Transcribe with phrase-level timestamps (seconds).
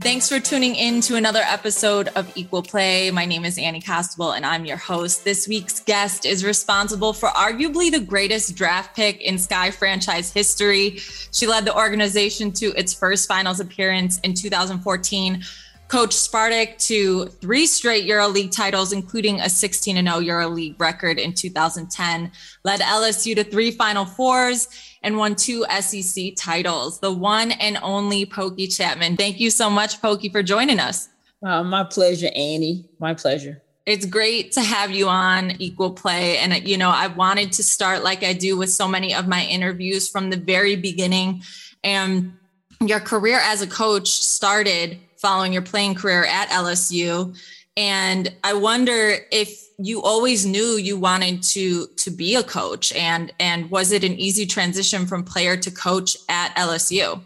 [0.00, 3.10] Thanks for tuning in to another episode of Equal Play.
[3.10, 5.24] My name is Annie Costabile and I'm your host.
[5.24, 10.98] This week's guest is responsible for arguably the greatest draft pick in Sky franchise history.
[11.32, 15.42] She led the organization to its first finals appearance in 2014
[15.88, 22.30] coached Spartak to three straight EuroLeague titles, including a 16 0 EuroLeague record in 2010,
[22.64, 24.68] led LSU to three Final Fours,
[25.02, 27.00] and won two SEC titles.
[27.00, 29.16] The one and only Pokey Chatman.
[29.16, 31.08] Thank you so much, Pokey, for joining us.
[31.42, 32.88] Uh, my pleasure, Annie.
[32.98, 33.62] My pleasure.
[33.86, 36.36] It's great to have you on Equal Play.
[36.38, 39.44] And, you know, I wanted to start like I do with so many of my
[39.44, 41.42] interviews from the very beginning.
[41.82, 42.34] And
[42.84, 47.36] your career as a coach started following your playing career at LSU.
[47.76, 53.32] And I wonder if you always knew you wanted to to be a coach and
[53.38, 57.20] and was it an easy transition from player to coach at LSU?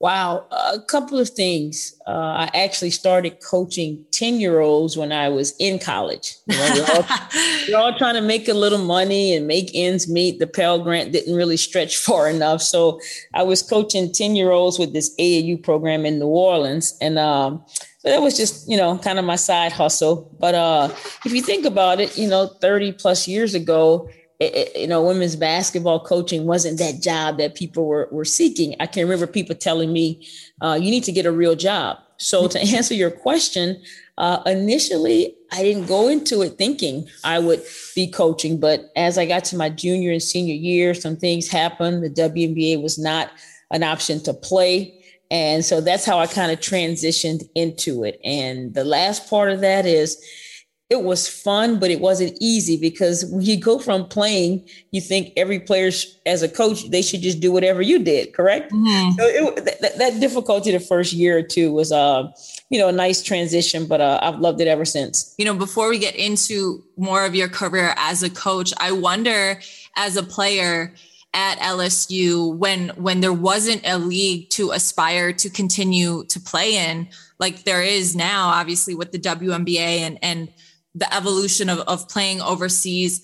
[0.00, 1.92] Wow, a couple of things.
[2.06, 2.10] Uh,
[2.46, 6.36] I actually started coaching 10 year olds when I was in college.
[6.46, 7.04] You know, we're, all,
[7.68, 10.38] we're, all, trying to make a little money and make ends meet.
[10.38, 12.62] The Pell Grant didn't really stretch far enough.
[12.62, 13.00] So
[13.34, 16.96] I was coaching 10 year olds with this AAU program in New Orleans.
[17.00, 17.64] And um,
[17.98, 20.32] so that was just, you know, kind of my side hustle.
[20.38, 20.90] But uh,
[21.24, 24.08] if you think about it, you know, 30 plus years ago,
[24.40, 28.76] it, you know, women's basketball coaching wasn't that job that people were, were seeking.
[28.78, 30.26] I can remember people telling me,
[30.60, 31.98] uh, you need to get a real job.
[32.18, 33.82] So to answer your question,
[34.16, 37.62] uh, initially, I didn't go into it thinking I would
[37.94, 38.60] be coaching.
[38.60, 42.04] But as I got to my junior and senior year, some things happened.
[42.04, 43.30] The WNBA was not
[43.70, 44.94] an option to play.
[45.30, 48.20] And so that's how I kind of transitioned into it.
[48.24, 50.22] And the last part of that is,
[50.90, 55.34] it was fun, but it wasn't easy because when you go from playing, you think
[55.36, 55.90] every player
[56.24, 58.72] as a coach, they should just do whatever you did, correct?
[58.72, 59.10] Mm-hmm.
[59.18, 62.28] So it, that, that, difficulty the first year or two was, uh,
[62.70, 65.34] you know, a nice transition, but uh, I've loved it ever since.
[65.36, 69.60] You know, before we get into more of your career as a coach, I wonder
[69.96, 70.94] as a player,
[71.34, 77.06] at LSU when when there wasn't a league to aspire to continue to play in
[77.38, 80.48] like there is now obviously with the WNBA and and
[80.98, 83.22] the evolution of, of playing overseas.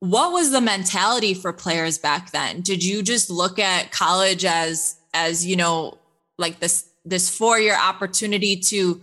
[0.00, 2.60] What was the mentality for players back then?
[2.60, 5.98] Did you just look at college as as you know
[6.38, 9.00] like this this four year opportunity to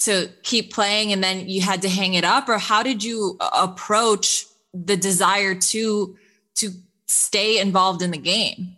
[0.00, 2.48] to keep playing and then you had to hang it up?
[2.48, 6.16] Or how did you approach the desire to
[6.56, 6.70] to
[7.06, 8.76] stay involved in the game?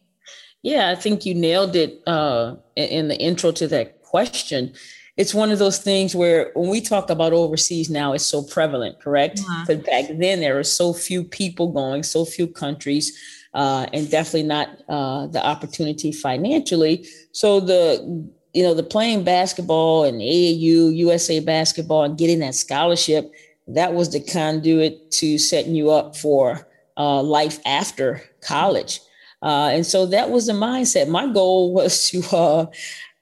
[0.63, 4.73] Yeah i think you nailed it uh, in the intro to that question
[5.17, 9.01] it's one of those things where when we talk about overseas now, it's so prevalent,
[9.01, 9.41] correct?
[9.41, 9.65] Uh-huh.
[9.67, 13.19] But back then there were so few people going, so few countries,
[13.55, 17.07] uh, and definitely not uh, the opportunity financially.
[17.33, 23.33] So the you know the playing basketball and AAU, USA basketball, and getting that scholarship,
[23.69, 29.01] that was the conduit to setting you up for uh, life after college.
[29.43, 31.09] Uh, and so that was the mindset.
[31.09, 32.69] My goal was to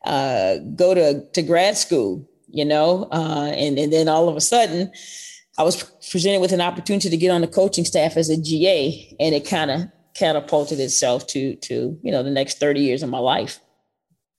[0.04, 4.40] uh, go to, to grad school, you know, uh, and, and then all of a
[4.40, 4.92] sudden
[5.58, 9.16] I was presented with an opportunity to get on the coaching staff as a GA
[9.20, 9.82] and it kind of
[10.14, 13.60] catapulted itself to, to, you know, the next 30 years of my life.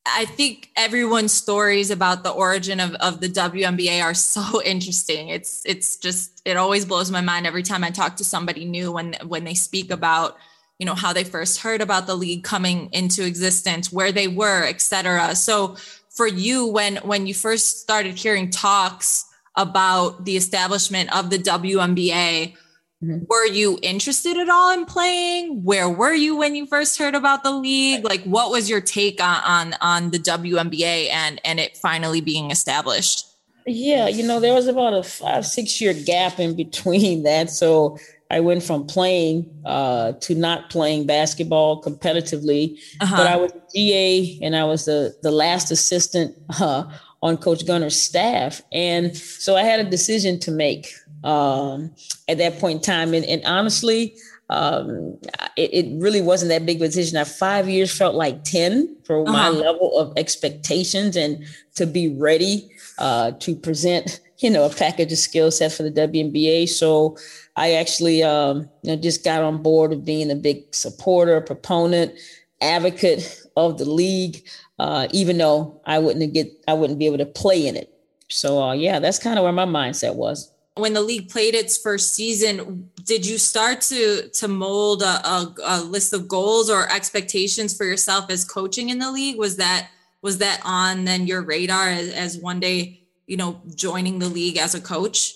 [0.05, 5.29] I think everyone's stories about the origin of, of the WNBA are so interesting.
[5.29, 8.91] It's it's just it always blows my mind every time I talk to somebody new
[8.91, 10.37] when when they speak about
[10.79, 14.65] you know how they first heard about the league coming into existence where they were
[14.65, 15.75] etc so
[16.09, 19.25] for you when when you first started hearing talks
[19.55, 22.55] about the establishment of the WNBA
[23.03, 23.25] Mm-hmm.
[23.27, 25.63] Were you interested at all in playing?
[25.63, 28.03] Where were you when you first heard about the league?
[28.03, 32.51] Like, what was your take on on, on the WNBA and and it finally being
[32.51, 33.27] established?
[33.67, 37.97] Yeah, you know, there was about a five six year gap in between that, so
[38.31, 43.17] I went from playing uh, to not playing basketball competitively, uh-huh.
[43.17, 46.85] but I was GA and I was the the last assistant uh,
[47.21, 50.91] on Coach Gunter's staff, and so I had a decision to make
[51.23, 51.93] um,
[52.27, 53.13] at that point in time.
[53.13, 54.15] And, and honestly,
[54.49, 55.17] um,
[55.57, 57.17] it, it, really wasn't that big of a decision.
[57.17, 59.31] I five years felt like 10 for uh-huh.
[59.31, 61.43] my level of expectations and
[61.75, 62.69] to be ready
[62.99, 66.69] uh, to present, you know, a package of skill sets for the WNBA.
[66.69, 67.17] So
[67.55, 72.13] I actually um, you know, just got on board of being a big supporter, proponent,
[72.61, 74.45] advocate of the league,
[74.77, 77.91] uh, even though I wouldn't get, I wouldn't be able to play in it.
[78.29, 81.77] So uh, yeah, that's kind of where my mindset was when the league played its
[81.77, 86.91] first season did you start to to mold a, a, a, list of goals or
[86.91, 89.37] expectations for yourself as coaching in the league?
[89.37, 89.89] Was that
[90.21, 94.57] was that on then your radar as, as one day you know joining the league
[94.57, 95.35] as a coach?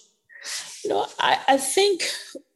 [0.83, 2.03] You know i, I think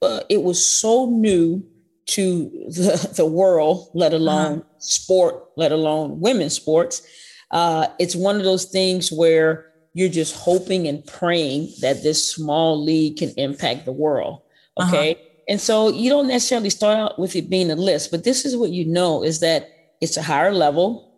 [0.01, 1.63] uh, it was so new
[2.06, 4.80] to the, the world let alone uh-huh.
[4.80, 7.07] sport let alone women's sports.
[7.51, 12.81] Uh, it's one of those things where you're just hoping and praying that this small
[12.81, 14.42] league can impact the world.
[14.78, 14.95] Uh-huh.
[14.95, 15.12] Okay.
[15.13, 15.24] Uh-huh.
[15.50, 18.56] And so you don't necessarily start out with it being a list, but this is
[18.56, 19.69] what you know is that
[20.01, 21.10] it's a higher level.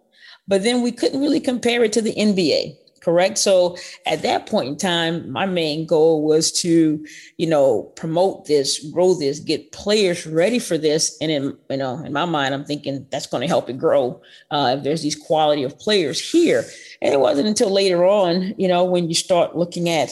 [0.47, 2.75] But then we couldn't really compare it to the NBA
[3.05, 3.37] correct?
[3.37, 7.05] So at that point in time my main goal was to
[7.37, 11.15] you know promote this grow this get players ready for this.
[11.21, 14.19] And in you know in my mind i'm thinking that's going to help it grow
[14.49, 16.65] uh, if there's these quality of players here.
[17.01, 20.09] And it wasn't until later on you know when you start looking at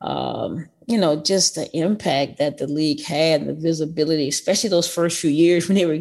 [0.00, 4.92] um, you know, just the impact that the league had and the visibility, especially those
[4.92, 6.00] first few years when they were,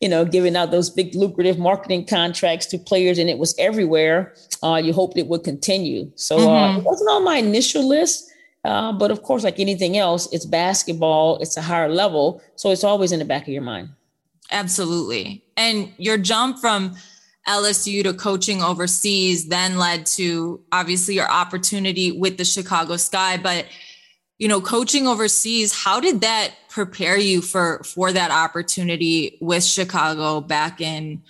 [0.00, 4.34] you know, giving out those big lucrative marketing contracts to players and it was everywhere.
[4.62, 6.10] Uh, you hoped it would continue.
[6.16, 6.48] So mm-hmm.
[6.48, 8.30] uh, it wasn't on my initial list.
[8.64, 12.42] Uh, but of course, like anything else, it's basketball, it's a higher level.
[12.56, 13.90] So it's always in the back of your mind.
[14.50, 15.44] Absolutely.
[15.56, 16.96] And your jump from
[17.48, 23.36] LSU to coaching overseas then led to obviously your opportunity with the Chicago Sky.
[23.36, 23.66] But
[24.38, 30.40] you know coaching overseas how did that prepare you for for that opportunity with chicago
[30.40, 31.22] back in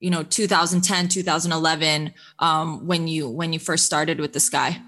[0.00, 4.80] you know 2010 2011 um, when you when you first started with the sky?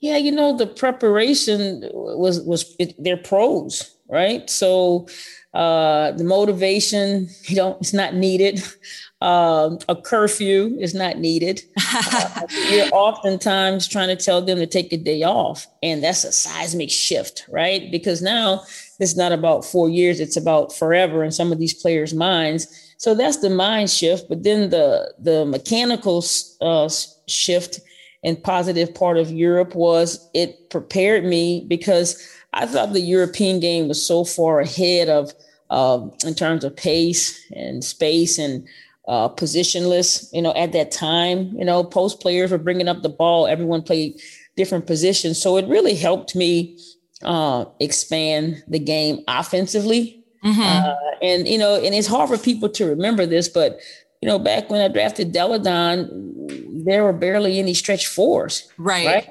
[0.00, 4.48] Yeah you know the preparation was was it, they're pros right?
[4.48, 5.08] So
[5.54, 8.62] uh the motivation you know it's not needed
[9.22, 11.62] um, a curfew is not needed.
[11.98, 16.32] Uh, you're oftentimes trying to tell them to take a day off, and that's a
[16.32, 17.90] seismic shift, right?
[17.90, 18.62] Because now
[19.00, 22.94] it's not about four years; it's about forever in some of these players' minds.
[22.98, 24.28] So that's the mind shift.
[24.28, 26.22] But then the the mechanical
[26.60, 26.90] uh,
[27.26, 27.80] shift
[28.22, 32.22] and positive part of Europe was it prepared me because
[32.52, 35.32] I thought the European game was so far ahead of
[35.70, 38.66] uh, in terms of pace and space and
[39.08, 40.28] uh, positionless.
[40.32, 43.46] You know, at that time, you know, post players were bringing up the ball.
[43.46, 44.20] Everyone played
[44.56, 46.78] different positions, so it really helped me
[47.22, 50.24] uh, expand the game offensively.
[50.44, 50.60] Mm-hmm.
[50.60, 53.80] Uh, and you know, and it's hard for people to remember this, but
[54.22, 59.06] you know, back when I drafted Delle Donne, there were barely any stretch fours, right?
[59.06, 59.30] Right.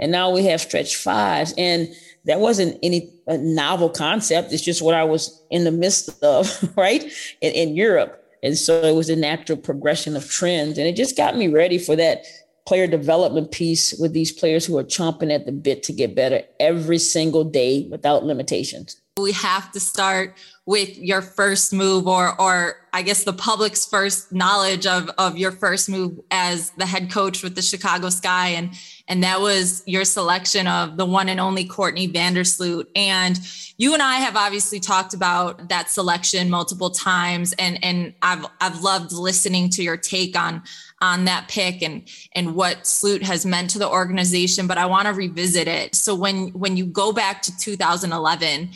[0.00, 1.88] And now we have stretch fives, and
[2.24, 4.52] that wasn't any novel concept.
[4.52, 7.04] It's just what I was in the midst of, right,
[7.40, 8.23] in, in Europe.
[8.44, 10.76] And so it was a natural progression of trends.
[10.76, 12.26] And it just got me ready for that
[12.66, 16.42] player development piece with these players who are chomping at the bit to get better
[16.60, 19.00] every single day without limitations.
[19.18, 20.36] We have to start
[20.66, 25.52] with your first move or or I guess the public's first knowledge of of your
[25.52, 28.50] first move as the head coach with the Chicago Sky.
[28.50, 28.70] And
[29.06, 32.86] and that was your selection of the one and only Courtney Vandersloot.
[32.96, 33.38] And
[33.76, 37.52] you and I have obviously talked about that selection multiple times.
[37.58, 40.62] And and I've I've loved listening to your take on
[41.02, 45.08] on that pick and and what Sloot has meant to the organization but I want
[45.08, 45.94] to revisit it.
[45.94, 48.70] So when when you go back to 2011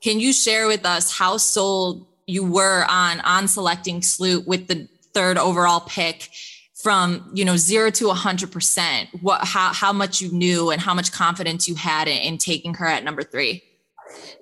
[0.00, 4.88] can you share with us how sold you were on on selecting Sloot with the
[5.12, 6.30] third overall pick
[6.74, 9.10] from you know zero to a hundred percent?
[9.20, 12.74] What how how much you knew and how much confidence you had in, in taking
[12.74, 13.62] her at number three?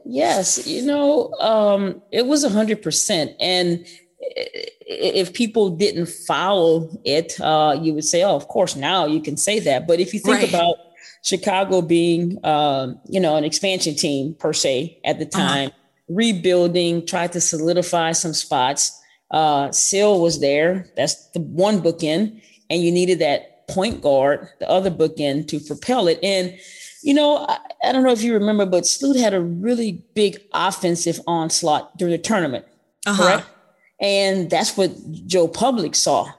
[0.04, 3.84] Yes, you know, um, it was a hundred percent, and
[4.20, 9.36] if people didn't follow it, uh, you would say, "Oh, of course." Now you can
[9.36, 10.48] say that, but if you think right.
[10.48, 10.76] about
[11.28, 15.38] Chicago being, um, you know, an expansion team per se at the uh-huh.
[15.38, 16.14] time, uh-huh.
[16.14, 18.98] rebuilding, tried to solidify some spots.
[19.30, 20.90] Uh, Syl was there.
[20.96, 26.08] That's the one bookend, and you needed that point guard, the other bookend, to propel
[26.08, 26.18] it.
[26.22, 26.58] And
[27.02, 30.40] you know, I, I don't know if you remember, but Sloot had a really big
[30.54, 32.64] offensive onslaught during the tournament.
[33.06, 33.22] Uh-huh.
[33.22, 33.46] Correct.
[34.00, 34.92] And that's what
[35.26, 36.32] Joe Public saw.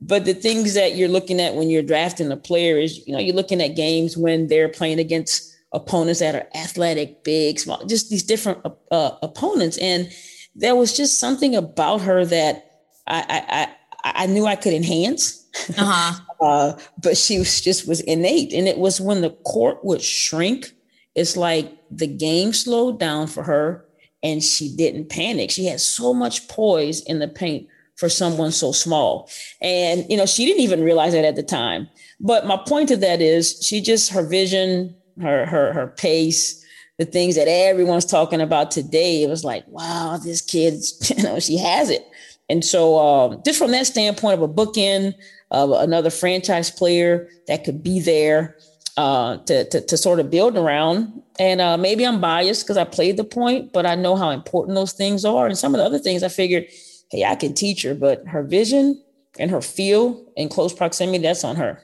[0.00, 3.18] But the things that you're looking at when you're drafting a player is, you know,
[3.18, 8.10] you're looking at games when they're playing against opponents that are athletic, big, small, just
[8.10, 9.76] these different uh, uh opponents.
[9.78, 10.10] And
[10.54, 12.64] there was just something about her that
[13.06, 13.68] I
[14.02, 15.46] I, I knew I could enhance.
[15.76, 16.20] Uh-huh.
[16.40, 20.72] uh, but she was just was innate, and it was when the court would shrink.
[21.14, 23.84] It's like the game slowed down for her,
[24.22, 25.50] and she didn't panic.
[25.50, 27.68] She had so much poise in the paint
[28.00, 29.28] for someone so small.
[29.60, 31.86] And, you know, she didn't even realize that at the time.
[32.18, 36.64] But my point to that is she just, her vision, her, her, her pace,
[36.98, 40.82] the things that everyone's talking about today, it was like, wow, this kid,
[41.16, 42.06] you know, she has it.
[42.48, 45.14] And so, um, just from that standpoint of a bookend,
[45.50, 48.56] of another franchise player that could be there
[48.96, 51.22] uh, to, to, to sort of build around.
[51.38, 54.74] And uh, maybe I'm biased because I played the point, but I know how important
[54.74, 55.46] those things are.
[55.46, 56.66] And some of the other things I figured,
[57.10, 59.02] hey, I can teach her, but her vision
[59.38, 61.80] and her feel in close proximity, that's on her.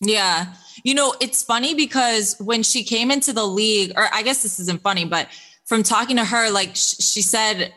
[0.00, 0.54] Yeah.
[0.82, 4.58] You know, it's funny because when she came into the league, or I guess this
[4.58, 5.28] isn't funny, but
[5.66, 7.72] from talking to her, like she said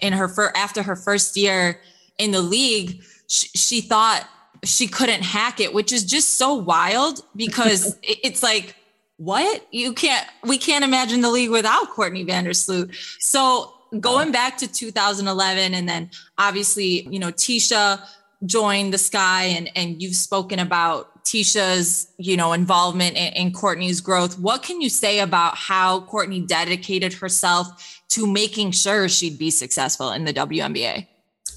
[0.00, 1.80] in her first, after her first year
[2.18, 4.26] in the league, she, she thought
[4.64, 8.76] she couldn't hack it, which is just so wild because it's like,
[9.16, 9.66] what?
[9.72, 12.94] You can't, we can't imagine the league without Courtney Vandersloot.
[13.18, 18.00] So going back to 2011 and then obviously you know Ticha
[18.44, 24.00] joined the sky and and you've spoken about Ticha's you know involvement in, in courtney's
[24.00, 24.38] growth.
[24.38, 30.12] What can you say about how courtney dedicated herself to making sure she'd be successful
[30.12, 31.06] in the WNBA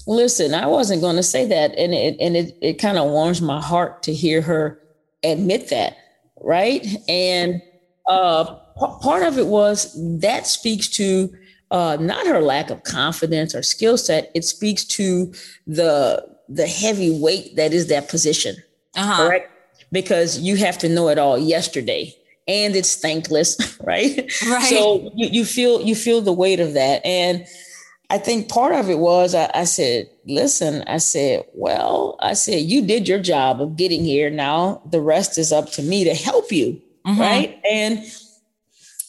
[0.06, 3.42] listen i wasn't going to say that and it and it, it kind of warms
[3.42, 4.80] my heart to hear her
[5.22, 5.94] admit that
[6.40, 6.86] right?
[7.08, 7.62] And
[8.06, 8.56] uh
[9.02, 11.32] part of it was that speaks to
[11.70, 14.30] uh, not her lack of confidence or skill set.
[14.34, 15.32] It speaks to
[15.66, 18.56] the the heavy weight that is that position.
[18.96, 19.28] Uh-huh.
[19.28, 19.52] Correct?
[19.92, 22.14] Because you have to know it all yesterday.
[22.48, 24.16] And it's thankless, right?
[24.48, 24.68] Right.
[24.68, 27.04] So you, you feel you feel the weight of that.
[27.06, 27.46] And
[28.08, 32.62] I think part of it was I, I, said, listen, I said, well, I said,
[32.62, 34.30] you did your job of getting here.
[34.30, 36.82] Now the rest is up to me to help you.
[37.06, 37.20] Mm-hmm.
[37.20, 37.60] Right.
[37.70, 38.04] And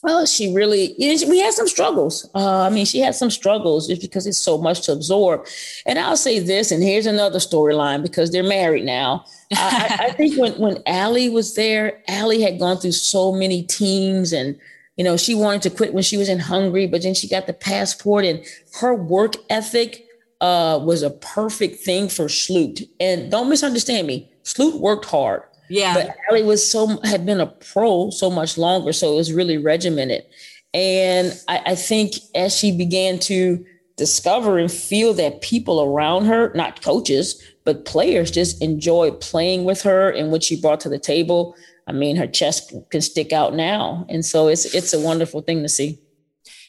[0.03, 2.27] well, she really, we had some struggles.
[2.33, 5.45] Uh, I mean, she had some struggles just because it's so much to absorb.
[5.85, 9.25] And I'll say this, and here's another storyline because they're married now.
[9.53, 14.33] I, I, think when when Allie was there, Allie had gone through so many teams,
[14.33, 14.57] and
[14.95, 17.45] you know, she wanted to quit when she was in Hungary, but then she got
[17.45, 18.43] the passport, and
[18.79, 20.07] her work ethic
[20.41, 22.81] uh, was a perfect thing for Sloot.
[22.99, 25.43] And don't misunderstand me, Sloot worked hard.
[25.71, 25.93] Yeah.
[25.93, 29.57] But Allie was so had been a pro so much longer, so it was really
[29.57, 30.25] regimented.
[30.73, 36.51] And I, I think as she began to discover and feel that people around her,
[36.55, 40.99] not coaches, but players, just enjoy playing with her and what she brought to the
[40.99, 41.55] table.
[41.87, 45.63] I mean, her chest can stick out now, and so it's it's a wonderful thing
[45.63, 45.99] to see.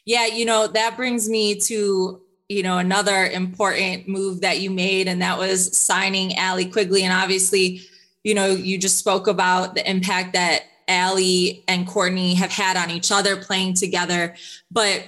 [0.05, 5.09] Yeah, you know that brings me to you know another important move that you made,
[5.09, 7.83] and that was signing Allie Quigley, and obviously
[8.25, 12.91] you know, you just spoke about the impact that Allie and Courtney have had on
[12.91, 14.35] each other playing together.
[14.71, 15.05] But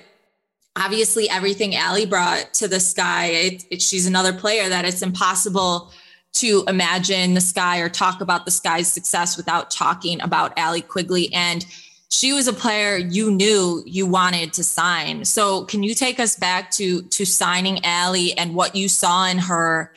[0.77, 5.93] obviously, everything Allie brought to the sky, it, it, she's another player that it's impossible
[6.35, 11.33] to imagine the sky or talk about the sky's success without talking about Allie Quigley.
[11.33, 11.65] And
[12.09, 15.25] she was a player you knew you wanted to sign.
[15.25, 19.39] So can you take us back to to signing Allie and what you saw in
[19.39, 19.93] her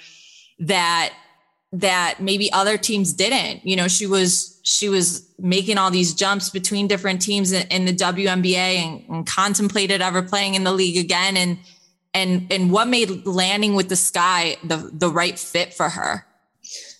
[0.60, 1.14] that
[1.80, 3.66] that maybe other teams didn't.
[3.66, 7.86] You know, she was she was making all these jumps between different teams in, in
[7.86, 11.38] the WNBA and, and, contemplated ever playing in the league again.
[11.38, 11.60] And
[12.14, 16.26] and and what made landing with the sky the the right fit for her?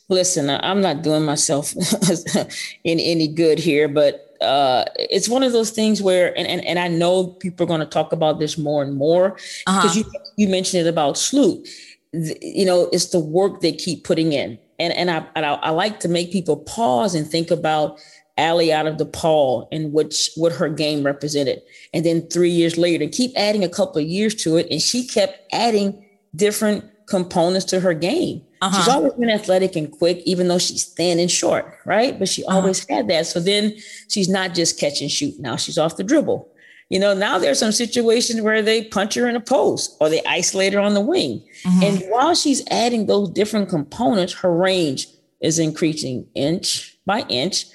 [0.10, 1.74] Listen, I'm not doing myself
[2.84, 6.80] in any good here, but uh, it's one of those things where, and, and, and
[6.80, 10.00] I know people are going to talk about this more and more because uh-huh.
[10.00, 10.06] you
[10.38, 11.68] you mentioned it about Sloot
[12.14, 14.58] you know, it's the work they keep putting in.
[14.80, 18.00] And, and, I, and I, I like to make people pause and think about
[18.38, 21.62] Allie out of DePaul and which what her game represented.
[21.94, 24.68] And then three years later, keep adding a couple of years to it.
[24.70, 26.06] And she kept adding
[26.36, 28.44] different components to her game.
[28.62, 28.78] Uh-huh.
[28.78, 32.18] She's always been athletic and quick, even though she's thin and short, right?
[32.18, 32.58] But she uh-huh.
[32.58, 33.26] always had that.
[33.28, 33.76] So then
[34.10, 35.40] she's not just catch and shoot.
[35.40, 36.48] Now she's off the dribble.
[36.90, 40.24] You know, now there's some situations where they punch her in a post or they
[40.26, 41.44] isolate her on the wing.
[41.64, 41.84] Mm-hmm.
[41.84, 45.08] And while she's adding those different components, her range
[45.42, 47.66] is increasing inch by inch.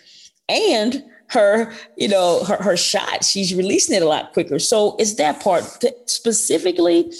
[0.49, 4.59] And her, you know, her, her shot, she's releasing it a lot quicker.
[4.59, 5.64] So it's that part.
[6.07, 7.12] Specifically,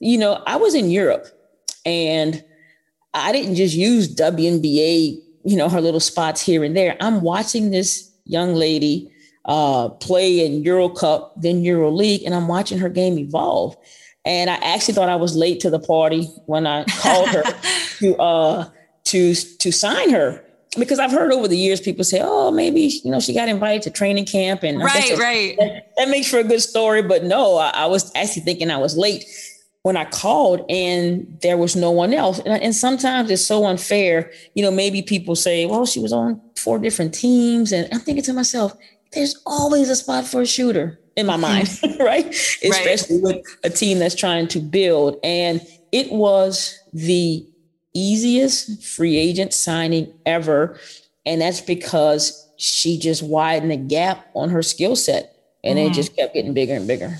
[0.00, 1.26] you know, I was in Europe
[1.84, 2.44] and
[3.14, 6.96] I didn't just use WNBA, you know, her little spots here and there.
[7.00, 9.10] I'm watching this young lady
[9.46, 13.76] uh, play in Euro Cup, then Euro League, and I'm watching her game evolve.
[14.24, 17.42] And I actually thought I was late to the party when I called her
[17.98, 18.68] to uh,
[19.04, 20.44] to to sign her
[20.78, 23.82] because I've heard over the years people say, "Oh, maybe you know she got invited
[23.82, 27.02] to training camp," and right, right, that, that, makes for a good story.
[27.02, 29.24] But no, I, I, was actually thinking I was late
[29.82, 32.38] when I called, and there was no one else.
[32.40, 34.30] And, and, sometimes it's so unfair.
[34.54, 38.24] You know, maybe people say, "Well, she was on four different teams," and I'm thinking
[38.24, 38.74] to myself,
[39.12, 42.26] "There's always a spot for a shooter." In my mind, right?
[42.62, 43.36] Especially right.
[43.36, 45.16] with a team that's trying to build.
[45.24, 47.46] And it was the
[47.94, 50.78] easiest free agent signing ever.
[51.24, 55.86] And that's because she just widened the gap on her skill set and mm.
[55.86, 57.18] it just kept getting bigger and bigger.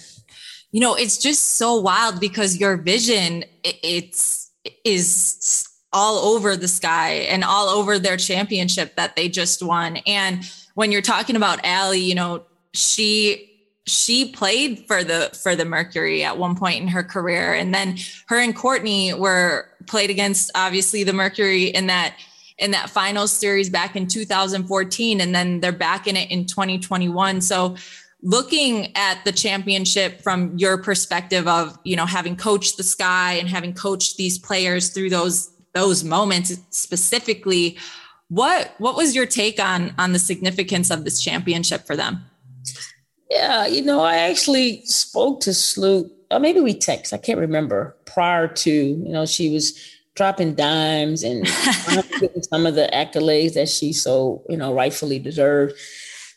[0.73, 4.51] You know, it's just so wild because your vision it's
[4.85, 9.99] is all over the sky and all over their championship that they just won.
[10.07, 10.45] And
[10.77, 13.51] when you're talking about Allie, you know, she
[13.87, 17.97] she played for the for the Mercury at one point in her career, and then
[18.29, 22.17] her and Courtney were played against obviously the Mercury in that
[22.59, 27.41] in that final series back in 2014, and then they're back in it in 2021.
[27.41, 27.75] So
[28.23, 33.49] looking at the championship from your perspective of you know having coached the sky and
[33.49, 37.79] having coached these players through those those moments specifically
[38.29, 42.25] what what was your take on on the significance of this championship for them
[43.31, 47.97] yeah, you know, I actually spoke to Sloot, or maybe we text, I can't remember,
[48.05, 49.79] prior to, you know, she was
[50.15, 51.47] dropping dimes and
[52.51, 55.75] some of the accolades that she so, you know, rightfully deserved.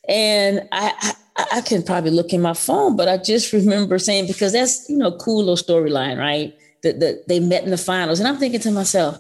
[0.08, 4.28] And I, I, I can probably look in my phone, but I just remember saying,
[4.28, 6.58] because that's, you know, cool little storyline, right?
[6.82, 8.20] That the, they met in the finals.
[8.20, 9.20] And I'm thinking to myself,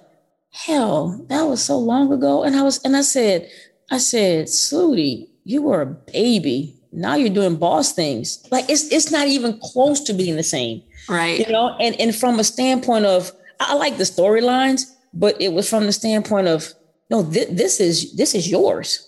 [0.51, 2.43] hell, that was so long ago.
[2.43, 3.49] And I was, and I said,
[3.91, 8.45] I said, Slooty, you were a baby now you're doing boss things.
[8.51, 10.83] Like it's it's not even close to being the same.
[11.07, 11.39] Right.
[11.39, 14.83] You know, and and from a standpoint of I like the storylines,
[15.13, 16.73] but it was from the standpoint of
[17.09, 19.05] no, th- this is this is yours.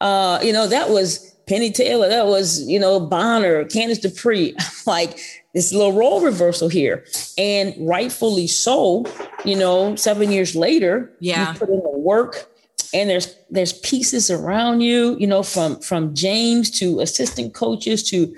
[0.00, 4.56] Uh, you know, that was Penny Taylor, that was, you know, Bonner, Candice Dupree.
[4.86, 5.18] like
[5.54, 7.04] this little role reversal here.
[7.38, 9.06] And rightfully so,
[9.44, 12.50] you know, seven years later, yeah, you put in the work
[12.92, 18.34] and there's there's pieces around you you know from from james to assistant coaches to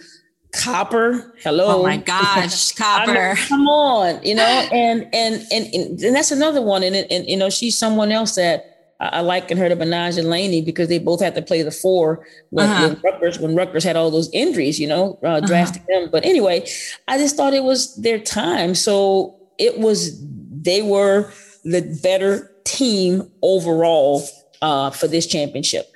[0.53, 1.35] copper.
[1.43, 1.81] Hello.
[1.81, 3.35] Oh my gosh copper.
[3.37, 6.83] come on you know and, and and and that's another one.
[6.83, 10.89] And, and you know she's someone else that I, liken her to and Laney because
[10.89, 12.89] they both had to play the four when, uh-huh.
[12.89, 16.01] when Rutgers when Rutgers had all those injuries, you know, uh, drafting uh-huh.
[16.01, 16.11] them.
[16.11, 16.67] But anyway,
[17.09, 18.75] I just thought it was their time.
[18.75, 20.21] So it was
[20.63, 21.31] they were
[21.65, 24.27] the better team overall
[24.63, 25.93] uh, for this championship.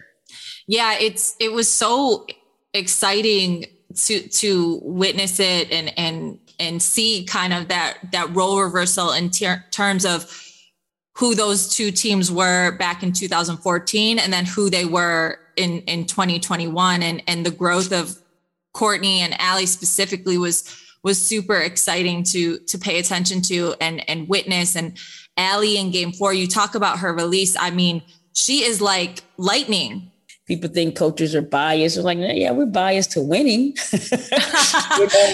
[0.66, 2.26] Yeah, it's it was so
[2.74, 9.12] exciting to to witness it and and and see kind of that that role reversal
[9.12, 10.30] in ter- terms of
[11.20, 16.06] who those two teams were back in 2014 and then who they were in in
[16.06, 18.16] 2021 and and the growth of
[18.72, 24.28] Courtney and Allie specifically was was super exciting to to pay attention to and and
[24.30, 24.96] witness and
[25.36, 28.02] Allie in game 4 you talk about her release I mean
[28.32, 30.10] she is like lightning.
[30.46, 31.94] People think coaches are biased.
[31.96, 33.76] They're like, yeah, we're biased to winning.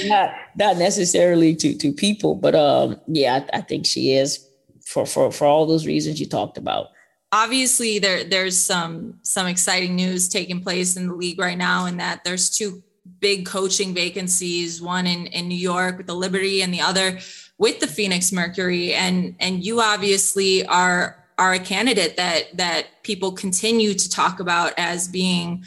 [0.07, 4.46] not, not necessarily to, to people, but um, yeah, I, I think she is
[4.87, 6.89] for, for, for all those reasons you talked about.
[7.33, 11.99] Obviously there there's some some exciting news taking place in the league right now and
[11.99, 12.83] that there's two
[13.21, 17.19] big coaching vacancies one in in New York with the Liberty and the other
[17.59, 18.95] with the Phoenix Mercury.
[18.95, 24.73] And and you obviously are are a candidate that that people continue to talk about
[24.79, 25.65] as being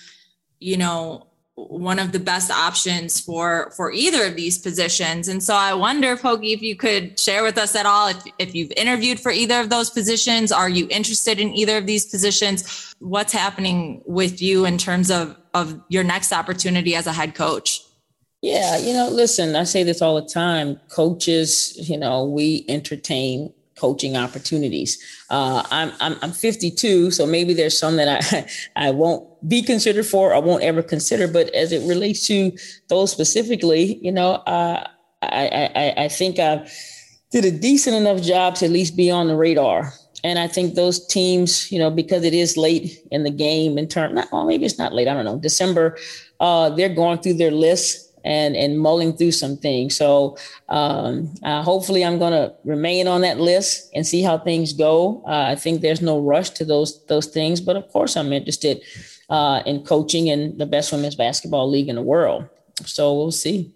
[0.60, 1.28] you know
[1.68, 5.28] one of the best options for for either of these positions.
[5.28, 8.56] And so i wonder Pokey if you could share with us at all if, if
[8.56, 12.96] you've interviewed for either of those positions are you interested in either of these positions?
[13.00, 17.82] What's happening with you in terms of of your next opportunity as a head coach?
[18.42, 23.54] Yeah you know listen i say this all the time coaches you know we entertain
[23.80, 25.00] coaching opportunities.
[25.30, 28.10] Uh, I'm, I'm, I'm 52, so maybe there's some that
[28.76, 31.28] I I won't be considered for, or won't ever consider.
[31.28, 32.52] But as it relates to
[32.88, 34.88] those specifically, you know, uh,
[35.22, 36.68] I, I I think I
[37.32, 39.94] did a decent enough job to at least be on the radar.
[40.24, 43.88] And I think those teams, you know, because it is late in the game in
[43.88, 45.08] term, well, maybe it's not late.
[45.08, 45.38] I don't know.
[45.38, 45.98] December,
[46.42, 49.96] uh, they're going through their lists and and mulling through some things.
[49.96, 54.74] So um, uh, hopefully, I'm going to remain on that list and see how things
[54.74, 55.24] go.
[55.26, 58.82] Uh, I think there's no rush to those those things, but of course, I'm interested
[59.30, 62.48] uh, in coaching in the best women's basketball league in the world.
[62.86, 63.72] So we'll see.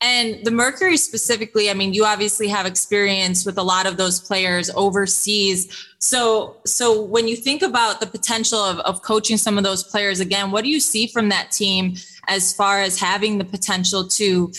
[0.00, 4.20] And the Mercury specifically, I mean, you obviously have experience with a lot of those
[4.20, 5.86] players overseas.
[5.98, 10.20] So, so when you think about the potential of, of coaching some of those players
[10.20, 11.96] again, what do you see from that team
[12.28, 14.52] as far as having the potential to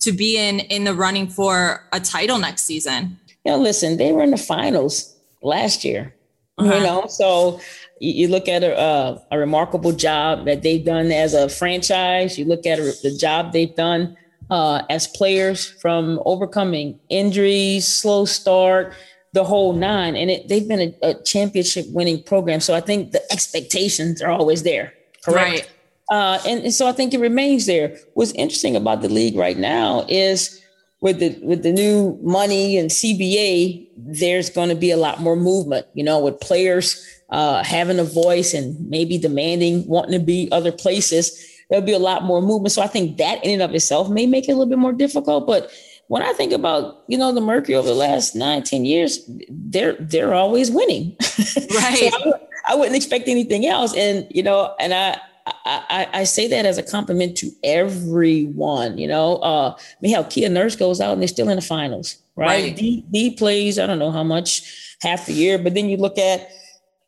[0.00, 3.18] to be in in the running for a title next season?
[3.44, 6.14] You know, listen, they were in the finals last year.
[6.56, 6.72] Uh-huh.
[6.72, 7.60] You know, so
[8.00, 12.38] you look at a, a, remarkable job that they've done as a franchise.
[12.38, 14.16] You look at the job they've done
[14.50, 18.94] uh, as players from overcoming injuries, slow start,
[19.32, 20.16] the whole nine.
[20.16, 22.60] And it, they've been a, a, championship winning program.
[22.60, 24.92] So I think the expectations are always there.
[25.24, 25.50] Correct.
[25.50, 25.70] Right.
[26.10, 27.96] Uh, and, and so I think it remains there.
[28.14, 30.60] What's interesting about the league right now is
[31.00, 35.36] with the with the new money and CBA, there's going to be a lot more
[35.36, 35.86] movement.
[35.94, 40.72] You know, with players uh, having a voice and maybe demanding, wanting to be other
[40.72, 42.72] places there'll be a lot more movement.
[42.72, 44.92] So I think that in and of itself may make it a little bit more
[44.92, 45.46] difficult.
[45.46, 45.70] But
[46.08, 49.96] when I think about, you know, the Mercury over the last nine, 10 years, they're
[49.98, 51.16] they're always winning.
[51.74, 52.12] Right.
[52.12, 52.32] so
[52.68, 53.96] I, I, wouldn't expect anything else.
[53.96, 55.18] And, you know, and I
[55.66, 58.96] I, I, say that as a compliment to everyone.
[58.96, 61.62] You know, uh, I mean, hell, Kia Nurse goes out and they're still in the
[61.62, 62.62] finals, right?
[62.62, 62.76] right.
[62.76, 66.16] D, D plays, I don't know how much half the year, but then you look
[66.16, 66.48] at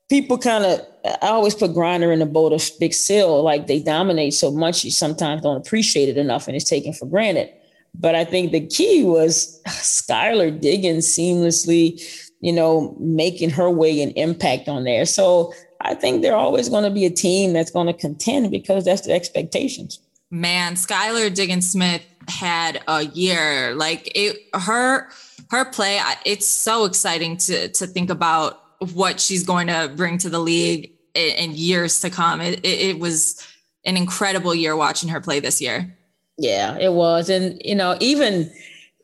[0.09, 0.81] people kind of
[1.23, 3.43] I always put Griner in the boat of Big Sil.
[3.43, 7.07] Like they dominate so much, you sometimes don't appreciate it enough, and it's taken for
[7.07, 7.53] granted.
[7.95, 12.03] But I think the key was Skylar Diggins seamlessly,
[12.41, 15.07] you know, making her way and impact on there.
[15.07, 18.85] So I think they're always going to be a team that's going to contend because
[18.85, 20.01] that's the expectations.
[20.31, 24.37] Man, Skylar Diggins Smith had a year like it.
[24.55, 25.09] Her
[25.51, 26.01] her play.
[26.25, 30.93] It's so exciting to to think about what she's going to bring to the league
[31.15, 32.41] in, in years to come.
[32.41, 33.47] It, it, it was
[33.85, 35.97] an incredible year watching her play this year.
[36.39, 37.31] Yeah, it was.
[37.31, 38.53] And, you know, even,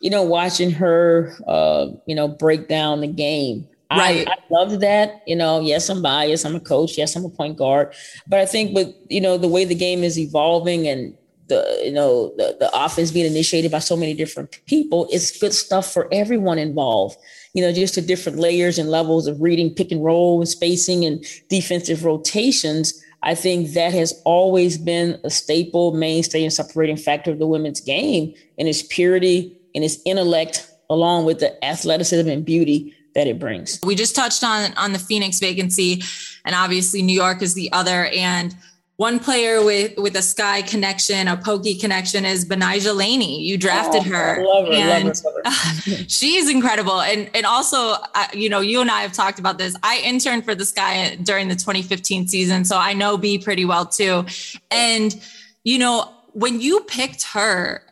[0.01, 3.67] you know, watching her, uh, you know, break down the game.
[3.91, 4.27] Right.
[4.27, 5.23] I, I loved that.
[5.27, 6.47] You know, yes, I'm biased.
[6.47, 6.97] I'm a coach.
[6.99, 7.95] Yes, I'm a point guard.
[8.27, 11.17] But I think with, you know, the way the game is evolving and
[11.53, 15.53] the, you know, the, the offense being initiated by so many different people, it's good
[15.53, 17.17] stuff for everyone involved
[17.55, 21.05] you know, just the different layers and levels of reading pick and roll and spacing
[21.05, 23.03] and defensive rotations.
[23.23, 27.81] I think that has always been a staple, mainstay, and separating factor of the women's
[27.81, 33.39] game and its purity and its intellect, along with the athleticism and beauty that it
[33.39, 33.79] brings.
[33.85, 36.03] We just touched on on the Phoenix vacancy,
[36.45, 38.07] and obviously New York is the other.
[38.07, 38.57] And
[39.03, 43.43] one player with with a sky connection, a pokey connection is Betnijah Laney.
[43.43, 46.09] You drafted oh, her, her, and love her, love her.
[46.09, 47.01] she's incredible.
[47.01, 49.75] And and also, uh, you know, you and I have talked about this.
[49.83, 53.87] I interned for the Sky during the 2015 season, so I know B pretty well
[53.87, 54.25] too.
[54.71, 55.21] And
[55.65, 57.83] you know, when you picked her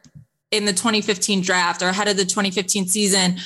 [0.52, 3.38] in the 2015 draft or ahead of the 2015 season,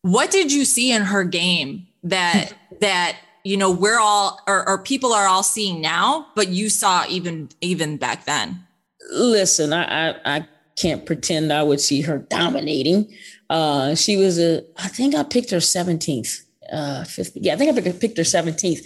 [0.00, 4.78] what did you see in her game that that you know we're all or, or
[4.78, 8.64] people are all seeing now but you saw even even back then
[9.12, 13.12] listen I, I i can't pretend i would see her dominating
[13.50, 16.40] uh she was a i think i picked her 17th
[16.72, 18.80] uh fifth, yeah i think i picked her 17th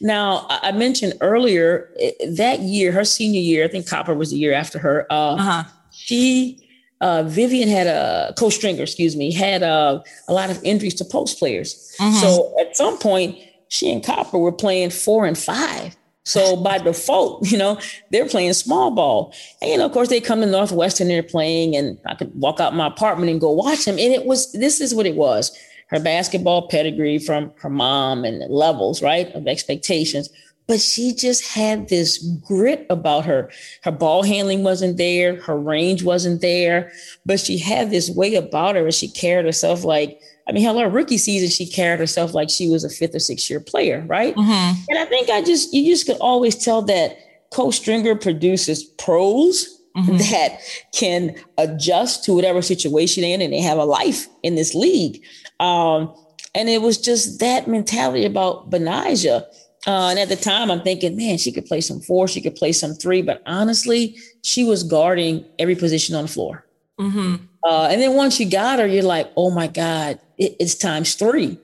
[0.00, 4.36] now i mentioned earlier eh, that year her senior year i think copper was the
[4.36, 5.64] year after her uh uh-huh.
[5.90, 6.60] she
[7.00, 11.04] uh, Vivian had a Coach Stringer, excuse me, had uh, a lot of injuries to
[11.04, 11.94] post players.
[12.00, 12.14] Mm-hmm.
[12.14, 13.36] So at some point,
[13.74, 15.96] she and Copper were playing four and five.
[16.24, 17.78] So by default, you know,
[18.10, 19.34] they're playing small ball.
[19.60, 22.60] And, you know, of course, they come to Northwestern, they're playing, and I could walk
[22.60, 23.98] out my apartment and go watch them.
[23.98, 25.56] And it was, this is what it was
[25.88, 30.30] her basketball pedigree from her mom and levels, right, of expectations.
[30.66, 33.50] But she just had this grit about her.
[33.82, 36.90] Her ball handling wasn't there, her range wasn't there,
[37.26, 40.78] but she had this way about her and she carried herself like, I mean, hell,
[40.78, 44.04] her rookie season, she carried herself like she was a fifth or sixth year player,
[44.06, 44.34] right?
[44.34, 44.82] Mm-hmm.
[44.90, 47.16] And I think I just, you just could always tell that
[47.50, 50.16] Coach Stringer produces pros mm-hmm.
[50.18, 50.60] that
[50.92, 55.22] can adjust to whatever situation they're in and they have a life in this league.
[55.60, 56.14] Um,
[56.54, 59.44] and it was just that mentality about Betnijah.
[59.86, 62.54] Uh, and at the time, I'm thinking, man, she could play some four, she could
[62.54, 66.66] play some three, but honestly, she was guarding every position on the floor.
[66.98, 67.44] Mm-hmm.
[67.64, 71.14] Uh, and then once you got her, you're like, oh my God, it, it's times
[71.14, 71.58] three.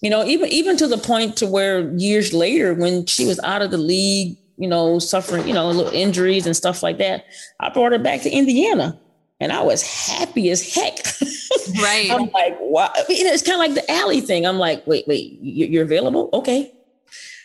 [0.00, 3.62] You know, even even to the point to where years later, when she was out
[3.62, 7.24] of the league, you know, suffering, you know, little injuries and stuff like that,
[7.60, 8.98] I brought her back to Indiana,
[9.40, 10.98] and I was happy as heck.
[11.80, 12.10] Right.
[12.10, 12.90] I'm like, wow.
[12.94, 14.44] I mean, it's kind of like the Allie thing.
[14.44, 16.30] I'm like, wait, wait, you're available?
[16.32, 16.72] Okay.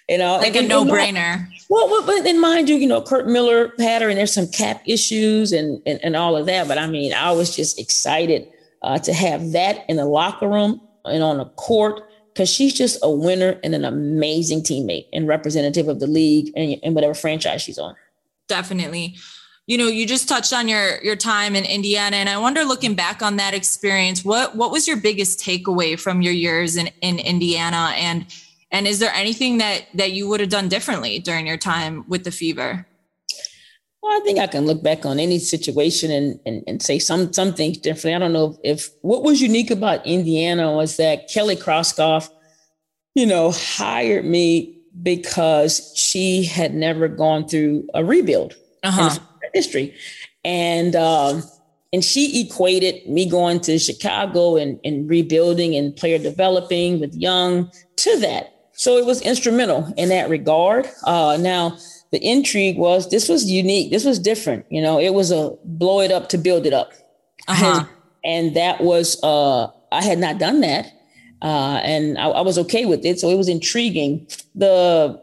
[0.09, 1.47] You know, like and, a no brainer.
[1.69, 4.81] Well, but then mind you, you know, Curt Miller had her, and there's some cap
[4.85, 6.67] issues and and, and all of that.
[6.67, 8.47] But I mean, I was just excited
[8.81, 12.01] uh, to have that in the locker room and on the court
[12.33, 16.77] because she's just a winner and an amazing teammate and representative of the league and,
[16.83, 17.95] and whatever franchise she's on.
[18.47, 19.15] Definitely.
[19.65, 22.95] You know, you just touched on your your time in Indiana, and I wonder, looking
[22.95, 27.19] back on that experience, what what was your biggest takeaway from your years in in
[27.19, 28.25] Indiana, and
[28.71, 32.23] and is there anything that that you would have done differently during your time with
[32.23, 32.87] the Fever?
[34.01, 37.33] Well, I think I can look back on any situation and, and, and say some
[37.33, 38.15] some things differently.
[38.15, 42.29] I don't know if, if what was unique about Indiana was that Kelly Krauskopf,
[43.15, 49.17] you know, hired me because she had never gone through a rebuild uh-huh.
[49.43, 49.95] in history,
[50.43, 51.43] and um,
[51.93, 57.71] and she equated me going to Chicago and, and rebuilding and player developing with young
[57.97, 58.56] to that.
[58.77, 60.87] So it was instrumental in that regard.
[61.03, 61.77] Uh, now
[62.11, 63.91] the intrigue was this was unique.
[63.91, 64.65] This was different.
[64.69, 66.93] You know, it was a blow it up to build it up.
[67.47, 67.85] Uh-huh.
[68.23, 70.85] And, and, that was, uh, I had not done that.
[71.41, 73.19] Uh, and I, I, was okay with it.
[73.19, 74.27] So it was intriguing.
[74.53, 75.21] The,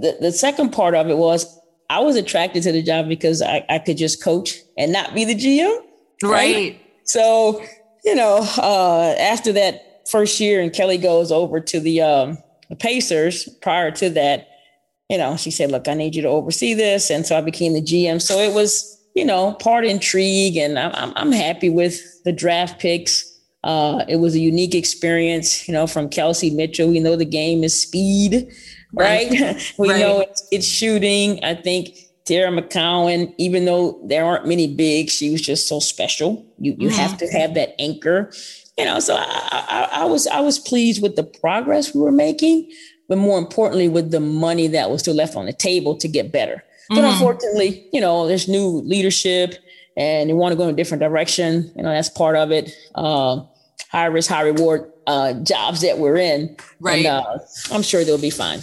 [0.00, 1.58] the, the second part of it was
[1.90, 5.24] I was attracted to the job because I, I could just coach and not be
[5.24, 5.78] the GM.
[6.22, 6.54] Right.
[6.54, 6.80] right?
[7.04, 7.64] So,
[8.04, 12.76] you know, uh, after that first year and Kelly goes over to the, um, the
[12.76, 14.48] Pacers prior to that,
[15.08, 17.10] you know, she said, look, I need you to oversee this.
[17.10, 18.20] And so I became the GM.
[18.20, 23.30] So it was, you know, part intrigue and I'm, I'm happy with the draft picks.
[23.62, 26.88] Uh, it was a unique experience, you know, from Kelsey Mitchell.
[26.90, 28.52] We know the game is speed,
[28.92, 29.30] right?
[29.30, 29.74] right.
[29.78, 30.00] we right.
[30.00, 31.42] know it's, it's, shooting.
[31.42, 31.96] I think
[32.26, 36.44] Teaira McCowan, even though there aren't many big, she was just so special.
[36.58, 36.98] You you mm-hmm.
[36.98, 38.32] have to have that anchor,
[38.78, 39.00] you know.
[39.00, 39.18] So I,
[39.50, 42.70] I, I was I was pleased with the progress we were making
[43.08, 46.32] but more importantly, with the money that was still left on the table to get
[46.32, 46.64] better.
[46.88, 47.06] But mm-hmm.
[47.06, 49.54] unfortunately, you know, there's new leadership
[49.96, 51.70] and they want to go in a different direction.
[51.76, 52.74] You know, that's part of it.
[52.94, 53.42] Uh,
[53.90, 56.56] high risk, high reward uh, jobs that we're in.
[56.80, 57.04] Right.
[57.04, 57.38] And, uh,
[57.72, 58.60] I'm sure they'll be fine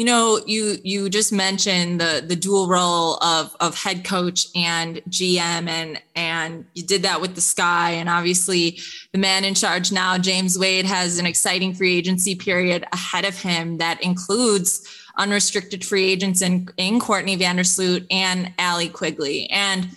[0.00, 5.02] you know you you just mentioned the the dual role of of head coach and
[5.10, 8.78] gm and and you did that with the sky and obviously
[9.12, 13.38] the man in charge now james wade has an exciting free agency period ahead of
[13.38, 19.50] him that includes unrestricted free agents in, in courtney vandersloot and allie quigley.
[19.50, 19.90] And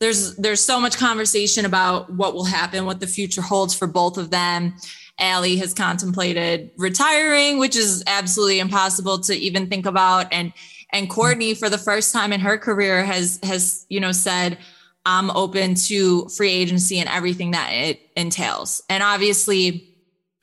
[0.00, 4.18] there's there's so much conversation about what will happen what the future holds for both
[4.18, 4.74] of them
[5.18, 10.32] Allie has contemplated retiring, which is absolutely impossible to even think about.
[10.32, 10.52] And
[10.92, 11.14] and mm-hmm.
[11.14, 14.58] Courtney, for the first time in her career, has has you know said,
[15.04, 19.94] "I'm open to free agency and everything that it entails." And obviously,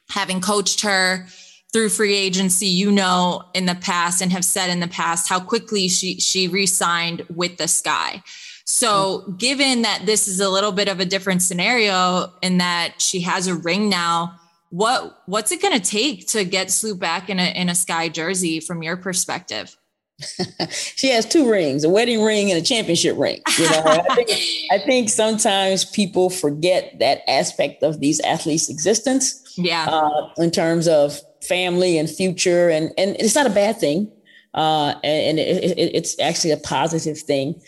[0.10, 1.28] having coached her
[1.72, 5.40] through free agency, you know, in the past and have said in the past how
[5.40, 8.24] quickly she she re-signed with the Sky.
[8.66, 9.36] So, mm-hmm.
[9.38, 13.48] given that this is a little bit of a different scenario in that she has
[13.48, 14.40] a ring now,
[14.74, 18.10] what what's it going to take to get Sloot back in a in a sky
[18.10, 19.78] jersey from your perspective?
[20.72, 23.40] she has two rings, a wedding ring and a championship ring.
[23.60, 24.30] You know, I, think,
[24.72, 29.40] I think sometimes people forget that aspect of these athletes' existence.
[29.58, 29.86] Yeah.
[29.88, 34.12] Uh, in terms of family and future, and and it's not a bad thing,
[34.56, 37.62] uh, and, and it, it, it's actually a positive thing.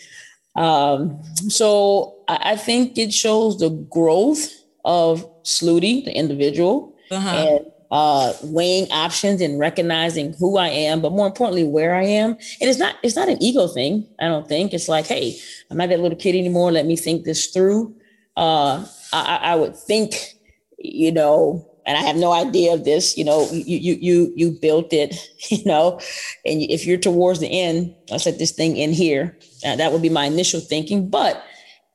[0.56, 4.50] Um, so I, I think it shows the growth
[4.84, 7.28] of Slooty, the individual, uh-huh.
[7.28, 12.30] and uh, weighing options and recognizing who I am, but more importantly, where I am.
[12.32, 14.06] And it's not it's not an ego thing.
[14.20, 15.38] I don't think it's like, hey,
[15.70, 16.72] I'm not that little kid anymore.
[16.72, 17.94] Let me think this through.
[18.36, 20.14] Uh, I, I would think,
[20.78, 23.16] you know, and I have no idea of this.
[23.16, 25.14] You know, you you you you built it,
[25.50, 26.00] you know,
[26.44, 29.38] and if you're towards the end, I set this thing in here.
[29.64, 31.42] Uh, that would be my initial thinking, but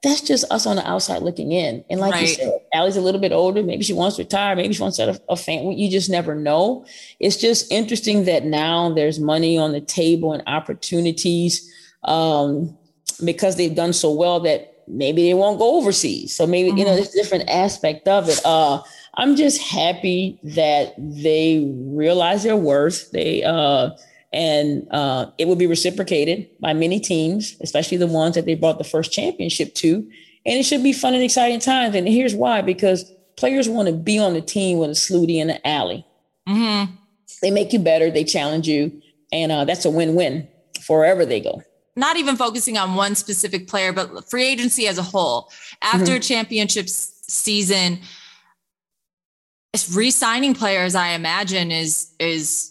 [0.04, 1.84] that's just us on the outside looking in.
[1.90, 2.22] And like right.
[2.22, 3.62] you said, Allie's a little bit older.
[3.62, 4.56] Maybe she wants to retire.
[4.56, 5.72] Maybe she wants to have a, a fan.
[5.74, 6.86] You just never know.
[7.20, 11.72] It's just interesting that now there's money on the table and opportunities
[12.04, 12.76] um,
[13.24, 16.34] because they've done so well that maybe they won't go overseas.
[16.36, 16.78] So maybe, mm-hmm.
[16.80, 16.98] you know, mm-hmm.
[16.98, 18.42] there's different aspect of it.
[18.44, 18.82] Uh,
[19.16, 23.12] I'm just happy that they realize their worth.
[23.12, 23.92] They uh,
[24.34, 28.78] and uh, it will be reciprocated by many teams, especially the ones that they brought
[28.78, 29.96] the first championship to.
[30.46, 31.96] And it should be fun and exciting times.
[31.96, 35.48] And here's why: because players want to be on the team with a Slooty in
[35.48, 36.06] the Allie.
[36.48, 36.94] Mm-hmm.
[37.42, 38.10] They make you better.
[38.10, 40.48] They challenge you, and uh, that's a win-win
[40.88, 41.62] wherever they go
[41.96, 45.52] not even focusing on one specific player, but free agency as a whole.
[45.82, 46.22] After mm-hmm.
[46.22, 48.00] championships season,
[49.94, 52.71] re-signing players, I imagine, is is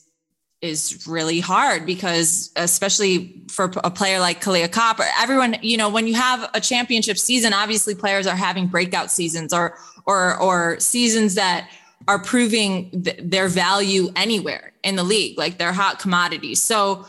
[0.63, 6.07] is really hard because especially for a player like Kahleah Copper, everyone, you know, when
[6.07, 11.35] you have a championship season, obviously players are having breakout seasons or or or seasons
[11.35, 11.71] that
[12.09, 16.63] are proving th- their value anywhere in the league, like they're hot commodities.
[16.63, 17.07] So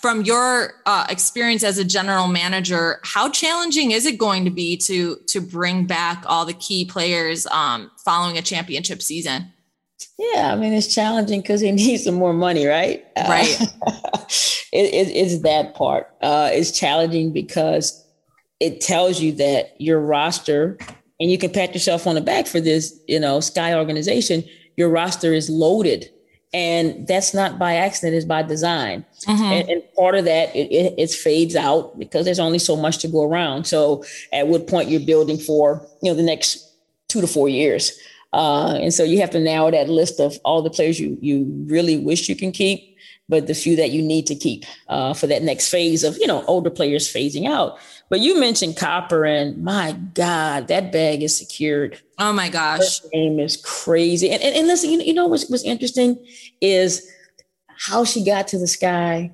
[0.00, 4.76] from your uh, experience as a general manager, how challenging is it going to be
[4.78, 9.52] to to bring back all the key players um, following a championship season?
[10.18, 13.04] Yeah, I mean it's challenging because he needs some more money, right?
[13.16, 13.60] Right.
[13.82, 13.92] Uh,
[14.72, 16.08] it, it, it's that part.
[16.20, 18.06] Uh, it's challenging because
[18.60, 20.78] it tells you that your roster,
[21.18, 22.98] and you can pat yourself on the back for this.
[23.08, 24.44] You know, Sky organization,
[24.76, 26.10] your roster is loaded
[26.52, 29.42] and that's not by accident it's by design mm-hmm.
[29.42, 32.98] and, and, part of that it, it, it, fades out because there's only so much
[32.98, 36.74] to go around so at what point you're building for you know the next
[37.08, 37.92] two to four years
[38.32, 41.44] uh, and so you have to narrow that list of all the players you you
[41.66, 42.96] really wish you can keep
[43.28, 46.26] but the few that you need to keep uh, for that next phase of you
[46.26, 47.78] know older players phasing out
[48.10, 52.00] but you mentioned copper, and my God, that bag is secured.
[52.18, 54.30] Oh my gosh, Her name is crazy.
[54.30, 56.18] And, and, and listen, you, you know what's, what's interesting
[56.60, 57.08] is
[57.68, 59.32] how she got to the sky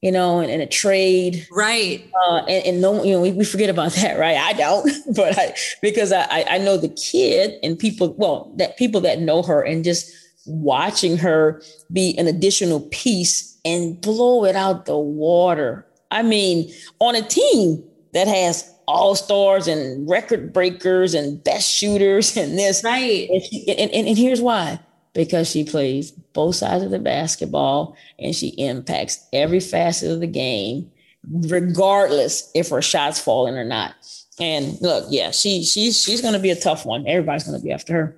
[0.00, 1.46] you know, in, in, a trade.
[1.50, 2.08] Right.
[2.26, 4.36] Uh, and, and, no, you know, we, we, forget about that, right?
[4.36, 9.00] I don't, but I, because I, I know the kid and people, well, that people
[9.02, 10.12] that know her and just
[10.46, 15.86] watching her be an additional piece and blow it out the water.
[16.10, 17.84] I mean, on a team
[18.14, 22.82] that has all stars and record breakers and best shooters and this.
[22.82, 23.28] Right.
[23.28, 24.80] And, and, and, and here's why
[25.14, 30.26] because she plays both sides of the basketball and she impacts every facet of the
[30.26, 30.90] game,
[31.28, 33.94] regardless if her shots falling or not.
[34.40, 37.06] And look, yeah, she she's she's gonna be a tough one.
[37.06, 38.16] Everybody's gonna be after her.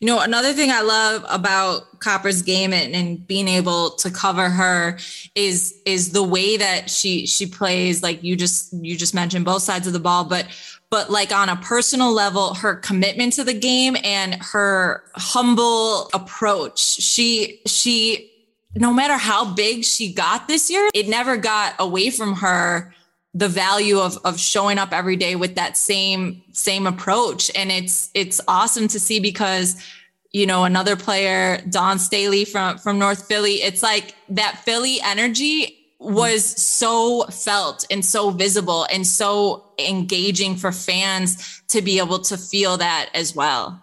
[0.00, 4.50] You know, another thing I love about Copper's game and, and, being able to cover
[4.50, 4.98] her
[5.34, 8.02] is is the way that she she plays.
[8.02, 10.46] Like you just you just mentioned both sides of the ball, but
[10.92, 16.78] but like on a personal level, her commitment to the game and her humble approach.
[16.78, 18.30] She she
[18.74, 22.94] no matter how big she got this year, it never got away from her
[23.32, 28.10] the value of of showing up every day with that same same approach and it's
[28.12, 29.82] it's awesome to see because
[30.32, 35.81] you know another player Dawn Staley from from North Philly it's like that Philly energy
[36.02, 42.36] was so felt and so visible and so engaging for fans to be able to
[42.36, 43.82] feel that as well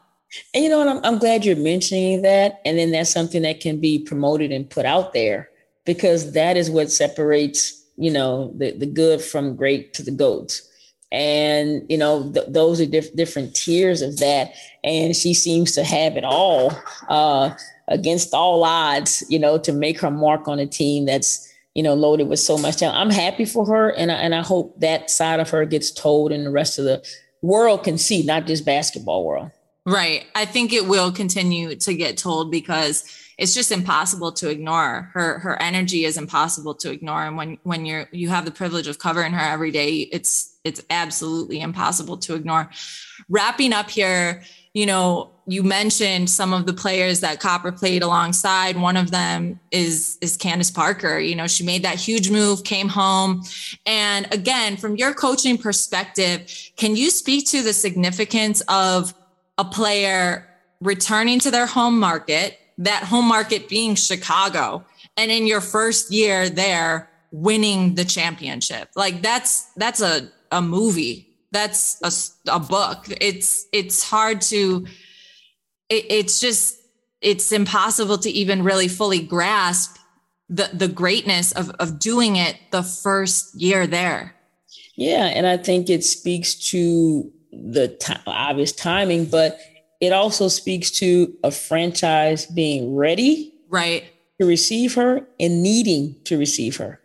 [0.53, 3.61] and you know what I'm, I'm glad you're mentioning that and then that's something that
[3.61, 5.49] can be promoted and put out there
[5.85, 10.65] because that is what separates you know, the, the good from great to the goats.
[11.11, 14.53] And, you know, th- those are diff- different tiers of that.
[14.85, 16.71] And she seems to have it all
[17.09, 17.53] uh,
[17.89, 21.93] against all odds, you know, to make her mark on a team that's, you know,
[21.93, 22.97] loaded with so much talent.
[22.97, 23.89] I'm happy for her.
[23.89, 26.85] And I, and I hope that side of her gets told and the rest of
[26.85, 27.05] the
[27.41, 29.51] world can see, not just basketball world.
[29.85, 30.25] Right.
[30.35, 33.03] I think it will continue to get told because
[33.39, 37.85] it's just impossible to ignore her her energy is impossible to ignore and when when
[37.85, 42.35] you're you have the privilege of covering her every day it's it's absolutely impossible to
[42.35, 42.69] ignore
[43.29, 44.43] wrapping up here
[44.79, 49.59] you know you mentioned some of the players that copper played alongside one of them
[49.71, 53.41] is is candace parker you know she made that huge move came home
[53.85, 56.37] and again from your coaching perspective
[56.75, 59.13] can you speak to the significance of
[59.57, 60.47] a player
[60.81, 64.85] returning to their home market that home market being Chicago
[65.17, 68.89] and in your first year there winning the championship.
[68.95, 71.28] Like that's that's a a movie.
[71.51, 71.99] That's
[72.47, 73.07] a, a book.
[73.21, 74.85] It's it's hard to
[75.89, 76.77] it, it's just
[77.21, 79.97] it's impossible to even really fully grasp
[80.47, 84.35] the the greatness of of doing it the first year there.
[84.95, 89.59] Yeah, and I think it speaks to the obvious timing, but
[89.99, 94.03] it also speaks to a franchise being ready right
[94.39, 96.99] to receive her and needing to receive her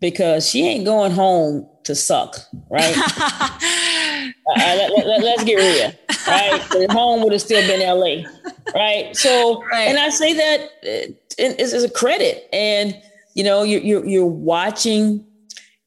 [0.00, 2.36] because she ain't going home to suck
[2.70, 5.92] right uh, let, us let, get real
[6.26, 6.62] right?
[6.70, 8.28] the home would have still been LA,
[8.74, 9.16] right?
[9.16, 9.88] So, right.
[9.88, 13.00] and I say that as a credit, and
[13.34, 15.24] you know, you're you're, you're watching.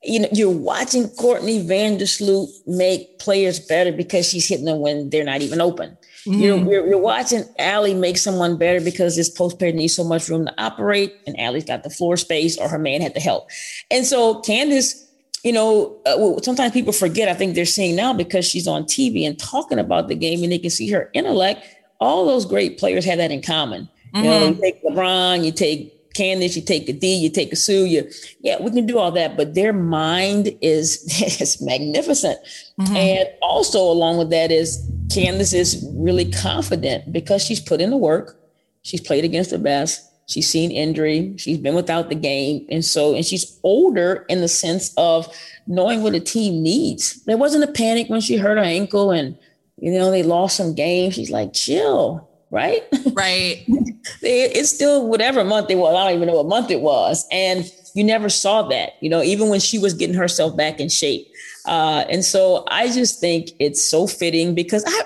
[0.02, 5.26] You know, you're watching Courtney Vandersloot make players better because she's hitting them when they're
[5.26, 5.97] not even open.
[6.26, 6.39] Mm-hmm.
[6.39, 10.30] You're, you're, you're, watching Allie make someone better because this post player needs so much
[10.30, 13.50] room to operate, and Allie's got the floor space, or her man had to help.
[13.91, 15.06] And so Candace,
[15.44, 17.30] you know, uh, sometimes people forget.
[17.30, 20.52] I think they're seeing now because she's on TV and talking about the game, and
[20.52, 21.66] they can see her intellect.
[22.00, 23.90] All those great players have that in common.
[24.14, 24.18] Mm-hmm.
[24.18, 27.56] You know, you take LeBron, you take Candace, you take a D, you take a
[27.56, 28.10] Sue, you,
[28.42, 31.04] yeah, we can do all that, but their mind is,
[31.42, 32.40] is magnificent.
[32.80, 32.96] Mm-hmm.
[32.96, 37.98] And also along with that is Candace is really confident because she's put in the
[37.98, 38.40] work.
[38.82, 40.09] She's played against the best.
[40.30, 41.34] She's seen injury.
[41.38, 42.68] She's been without the game.
[42.70, 45.28] And so, and she's older in the sense of
[45.66, 47.24] knowing what a team needs.
[47.26, 49.36] There wasn't a panic when she hurt her ankle and,
[49.78, 51.16] you know, they lost some games.
[51.16, 52.84] She's like, chill, right?
[53.14, 53.66] Right.
[54.22, 55.96] it's still whatever month it was.
[55.96, 57.28] I don't even know what month it was.
[57.32, 57.66] And
[57.96, 61.28] you never saw that, you know, even when she was getting herself back in shape.
[61.66, 65.02] Uh, and so I just think it's so fitting because I,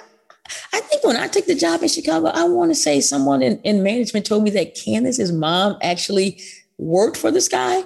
[0.73, 3.59] I think when I took the job in Chicago, I want to say someone in,
[3.59, 6.41] in management told me that Candace's mom actually
[6.77, 7.83] worked for this guy.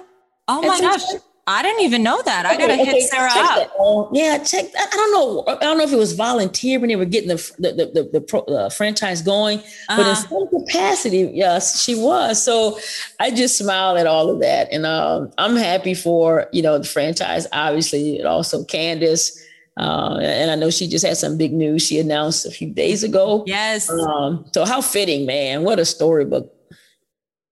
[0.48, 1.02] Oh my gosh.
[1.50, 2.44] I didn't even know that.
[2.44, 3.72] I gotta okay, hit Sarah up.
[3.78, 4.66] Oh, yeah, check.
[4.78, 5.44] I, I, don't know.
[5.46, 8.10] I don't know if it was volunteer when they were getting the the the, the,
[8.12, 9.96] the pro, uh, franchise going, uh-huh.
[9.96, 10.28] but in uh-huh.
[10.28, 12.44] some capacity, yes, she was.
[12.44, 12.78] So
[13.18, 16.84] I just smiled at all of that, and um, I'm happy for you know the
[16.86, 19.42] franchise, obviously, and also Candace.
[19.78, 23.04] Uh, and I know she just had some big news she announced a few days
[23.04, 23.44] ago.
[23.46, 23.88] Yes.
[23.88, 25.62] Um, so how fitting, man!
[25.62, 26.52] What a storybook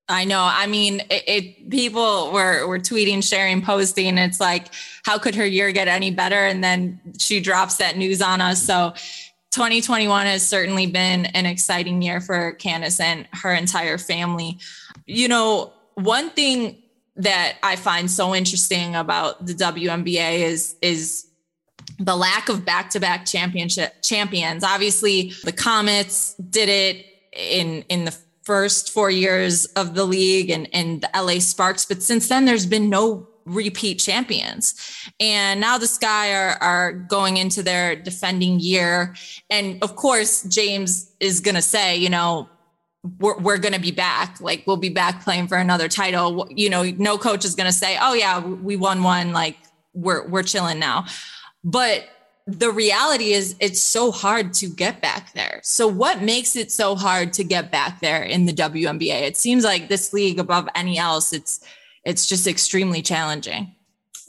[0.09, 0.41] I know.
[0.41, 4.19] I mean, it, it, people were were tweeting, sharing, posting.
[4.19, 4.69] It's like,
[5.05, 6.47] how could her year get any better?
[6.47, 8.63] And then she drops that news on us.
[8.63, 8.93] So
[9.51, 14.59] 2021 has certainly been an exciting year for Candace and her entire family.
[15.07, 16.83] You know, one thing
[17.17, 21.26] that I find so interesting about the WNBA is is
[21.99, 24.63] the lack of back-to-back championship champions.
[24.65, 28.17] Obviously, the Comets did it in in the
[28.47, 31.85] first four years of the league and, and the LA Sparks.
[31.85, 34.75] But since then, there's been no repeat champions.
[35.19, 39.15] And now the Sky are, are going into their defending year.
[39.51, 42.49] And of course, James is going to say, you know,
[43.19, 44.41] we're, we're going to be back.
[44.41, 46.47] Like we'll be back playing for another title.
[46.51, 49.33] You know, no coach is going to say, oh yeah, we won one.
[49.33, 49.57] Like
[49.93, 51.07] we're, we're chilling now.
[51.65, 52.05] But
[52.47, 55.61] the reality is it's so hard to get back there.
[55.65, 59.23] So what makes it so hard to get back there in the WNBA?
[59.23, 61.61] It seems like this league above any else it's
[62.05, 63.75] it's just extremely challenging.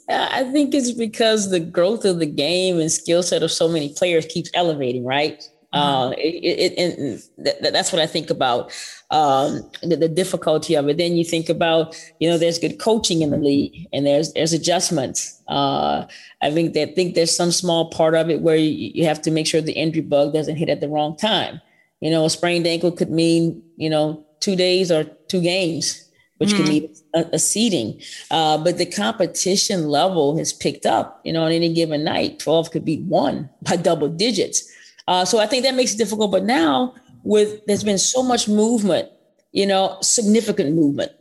[0.09, 3.93] I think it's because the growth of the game and skill set of so many
[3.93, 5.43] players keeps elevating, right?
[5.74, 8.72] Uh, it, it, it, that's what I think about
[9.11, 10.97] um, the, the, difficulty of it.
[10.97, 14.53] Then you think about, you know, there's good coaching in the league and there's there's
[14.53, 15.41] adjustments.
[15.49, 16.05] Uh,
[16.41, 19.32] I think that think there's some small part of it where you, you have to
[19.32, 21.59] make sure the injury bug doesn't hit at the wrong time.
[21.99, 26.07] You know, a sprained ankle could mean, you know, two days or two games
[26.38, 26.57] which mm-hmm.
[26.57, 27.99] could mean a, a seeding.
[28.30, 31.20] Uh, but the competition level has picked up.
[31.24, 34.72] You know, on any given night, 12 could be one by double digits.
[35.08, 36.32] Uh, so I think that makes it difficult.
[36.32, 36.93] But now
[37.24, 39.10] with there's been so much movement,
[39.51, 41.12] you know, significant movement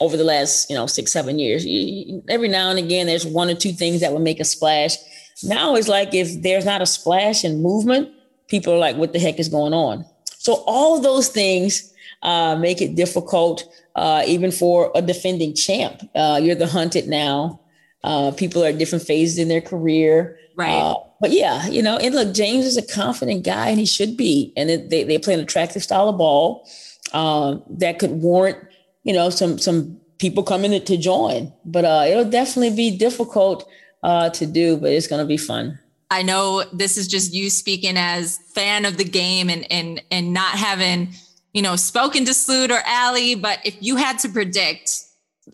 [0.00, 1.64] over the last, you know, six, seven years.
[1.64, 4.96] You, every now and again, there's one or two things that would make a splash.
[5.42, 8.10] Now it's like if there's not a splash and movement,
[8.48, 10.04] people are like, what the heck is going on?
[10.38, 13.64] So all those things uh, make it difficult,
[13.94, 16.02] uh, even for a defending champ.
[16.14, 17.60] Uh, you're the hunted now.
[18.02, 20.38] Uh, people are at different phases in their career.
[20.56, 20.94] Right.
[21.24, 24.52] But yeah, you know, and look, James is a confident guy, and he should be.
[24.58, 26.68] And it, they they play an attractive style of ball
[27.14, 28.58] uh, that could warrant,
[29.04, 31.50] you know, some some people coming to join.
[31.64, 33.66] But uh, it'll definitely be difficult
[34.02, 35.78] uh, to do, but it's going to be fun.
[36.10, 40.34] I know this is just you speaking as fan of the game and and and
[40.34, 41.14] not having
[41.54, 45.00] you know spoken to Sloot or Allie, but if you had to predict,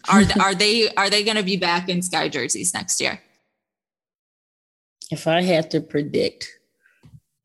[0.08, 3.20] are are they are they going to be back in Sky jerseys next year?
[5.10, 6.48] If I had to predict,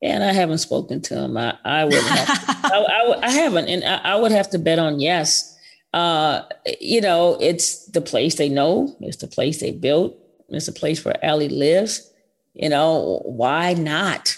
[0.02, 2.28] and I haven't spoken to him, I, I would have,
[2.64, 5.56] I, I, I, haven't, and I, I, would have to bet on yes.
[5.92, 6.42] Uh,
[6.80, 10.16] you know, it's the place they know, it's the place they built,
[10.48, 12.12] it's the place where Allie lives.
[12.54, 14.36] You know, why not?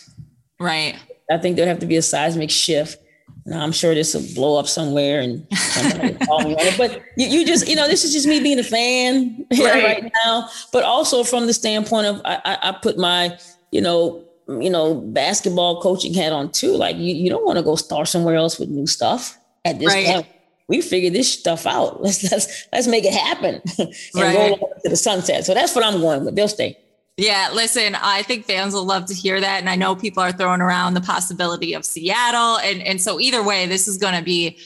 [0.59, 0.97] Right.
[1.31, 3.01] I think there'd have to be a seismic shift.
[3.49, 6.77] Now I'm sure this will blow up somewhere and somebody call me on it.
[6.77, 9.83] But you, you, just, you know, this is just me being a fan right.
[9.83, 10.49] right now.
[10.71, 13.39] But also from the standpoint of I, I, I put my,
[13.73, 16.73] you know, you know, basketball coaching hat on too.
[16.73, 19.95] Like you, you don't want to go start somewhere else with new stuff at this
[19.95, 20.07] right.
[20.07, 20.27] point.
[20.69, 22.03] We figured this stuff out.
[22.03, 24.59] Let's let's let's make it happen and right.
[24.61, 25.47] go to the sunset.
[25.47, 26.37] So that's what I'm going with.
[26.37, 26.79] They'll stay.
[27.19, 29.59] Yeah, listen, I think fans will love to hear that.
[29.59, 32.59] And I know people are throwing around the possibility of Seattle.
[32.59, 34.57] And, and so either way, this is going to be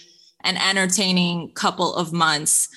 [0.45, 2.69] an entertaining couple of months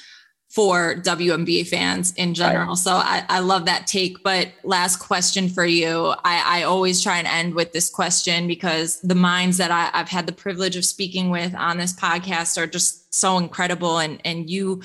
[0.47, 2.69] for WNBA fans in general.
[2.69, 2.77] Right.
[2.77, 4.23] So I, I love that take.
[4.23, 6.13] But last question for you.
[6.23, 10.07] I, I always try and end with this question because the minds that I, I've
[10.07, 13.97] had the privilege of speaking with on this podcast are just so incredible.
[13.97, 14.83] And, and you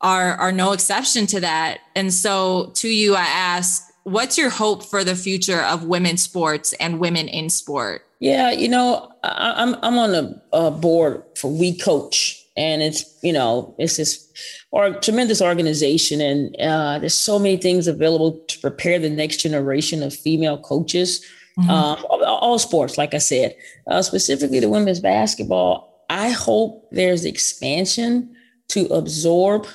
[0.00, 1.78] are, are no exception to that.
[1.94, 6.72] And so to you, I ask, what's your hope for the future of women's sports
[6.74, 8.02] and women in sport?
[8.20, 13.04] Yeah, you know, I, am I'm on a, a, board for We Coach, and it's
[13.22, 14.32] you know it's this
[14.70, 20.02] or tremendous organization, and uh, there's so many things available to prepare the next generation
[20.02, 21.24] of female coaches.
[21.58, 21.70] Mm-hmm.
[21.70, 26.04] All, all, sports, like I said, uh, specifically the women's basketball.
[26.10, 28.36] I hope there's expansion
[28.68, 29.66] to absorb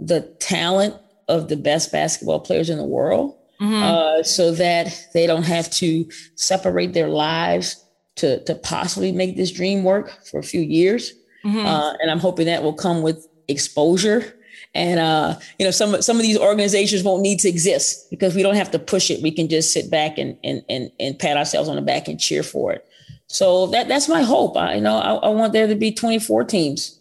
[0.00, 0.94] the talent
[1.28, 3.82] of the best basketball players in the world mm-hmm.
[3.82, 7.84] uh, so that they don't have to separate their lives
[8.16, 11.12] to, to possibly make this dream work for a few years.
[11.44, 11.64] Mm-hmm.
[11.64, 14.34] Uh, and I'm hoping that will come with exposure.
[14.74, 18.42] And uh, you know, some some of these organizations won't need to exist because we
[18.42, 19.22] don't have to push it.
[19.22, 22.20] We can just sit back and and and, and pat ourselves on the back and
[22.20, 22.86] cheer for it.
[23.26, 24.56] So that that's my hope.
[24.56, 26.95] I you know I, I want there to be 24 teams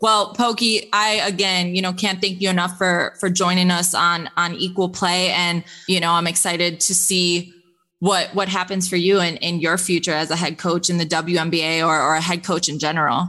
[0.00, 4.28] well, Pokey, I again, you know, can't thank you enough for for joining us on
[4.36, 7.52] on Equal Play, and you know, I'm excited to see
[8.00, 11.06] what what happens for you in in your future as a head coach in the
[11.06, 13.28] WNBA or or a head coach in general.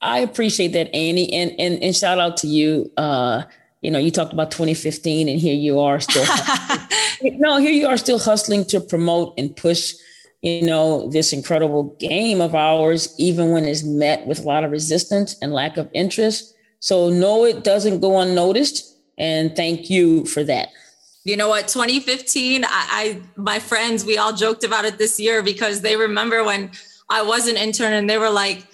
[0.00, 2.90] I appreciate that, Annie, and and and shout out to you.
[2.96, 3.42] Uh,
[3.80, 6.24] you know, you talked about 2015, and here you are still.
[7.22, 9.94] no, here you are still hustling to promote and push
[10.42, 14.70] you know, this incredible game of ours, even when it's met with a lot of
[14.70, 16.54] resistance and lack of interest.
[16.80, 18.96] So, no, it doesn't go unnoticed.
[19.18, 20.68] And thank you for that.
[21.24, 21.68] You know what?
[21.68, 26.44] 2015, I, I my friends, we all joked about it this year because they remember
[26.44, 26.70] when
[27.10, 28.64] I was an intern and they were like,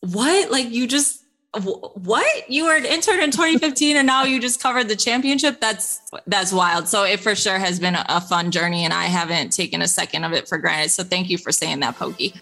[0.00, 0.50] what?
[0.50, 1.23] Like, you just
[1.62, 2.50] what?
[2.50, 5.60] You were an intern in 2015 and now you just covered the championship?
[5.60, 6.88] That's that's wild.
[6.88, 10.24] So it for sure has been a, fun journey and i haven't taken a second
[10.24, 10.90] of it for granted.
[10.90, 12.34] So thank you for saying that pokey